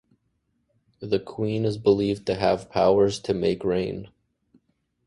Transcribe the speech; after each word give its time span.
The 0.99 1.19
queen 1.19 1.63
is 1.63 1.77
believed 1.77 2.25
to 2.25 2.33
have 2.33 2.71
powers 2.71 3.19
to 3.19 3.35
make 3.35 3.63
rain. 3.63 4.09